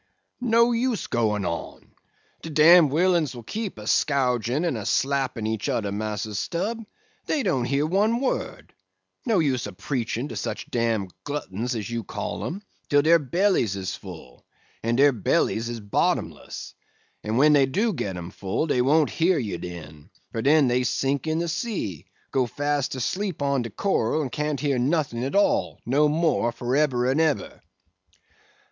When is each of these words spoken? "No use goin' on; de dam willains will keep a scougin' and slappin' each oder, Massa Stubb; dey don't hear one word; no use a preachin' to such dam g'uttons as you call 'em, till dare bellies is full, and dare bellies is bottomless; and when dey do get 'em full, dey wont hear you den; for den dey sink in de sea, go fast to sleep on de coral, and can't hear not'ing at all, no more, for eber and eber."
"No 0.41 0.71
use 0.71 1.05
goin' 1.05 1.45
on; 1.45 1.93
de 2.41 2.49
dam 2.49 2.89
willains 2.89 3.35
will 3.35 3.43
keep 3.43 3.77
a 3.77 3.85
scougin' 3.85 4.65
and 4.65 4.75
slappin' 4.87 5.45
each 5.45 5.69
oder, 5.69 5.91
Massa 5.91 6.33
Stubb; 6.33 6.83
dey 7.27 7.43
don't 7.43 7.65
hear 7.65 7.85
one 7.85 8.19
word; 8.19 8.73
no 9.27 9.37
use 9.37 9.67
a 9.67 9.71
preachin' 9.73 10.27
to 10.29 10.35
such 10.35 10.65
dam 10.71 11.07
g'uttons 11.23 11.75
as 11.75 11.87
you 11.87 12.03
call 12.03 12.43
'em, 12.43 12.63
till 12.89 13.03
dare 13.03 13.19
bellies 13.19 13.75
is 13.75 13.93
full, 13.93 14.43
and 14.81 14.97
dare 14.97 15.11
bellies 15.11 15.69
is 15.69 15.79
bottomless; 15.79 16.73
and 17.23 17.37
when 17.37 17.53
dey 17.53 17.67
do 17.67 17.93
get 17.93 18.17
'em 18.17 18.31
full, 18.31 18.65
dey 18.65 18.81
wont 18.81 19.11
hear 19.11 19.37
you 19.37 19.59
den; 19.59 20.09
for 20.31 20.41
den 20.41 20.67
dey 20.67 20.81
sink 20.83 21.27
in 21.27 21.37
de 21.37 21.47
sea, 21.47 22.07
go 22.31 22.47
fast 22.47 22.93
to 22.93 22.99
sleep 22.99 23.43
on 23.43 23.61
de 23.61 23.69
coral, 23.69 24.23
and 24.23 24.31
can't 24.31 24.61
hear 24.61 24.79
not'ing 24.79 25.23
at 25.23 25.35
all, 25.35 25.79
no 25.85 26.09
more, 26.09 26.51
for 26.51 26.75
eber 26.75 27.05
and 27.05 27.21
eber." 27.21 27.61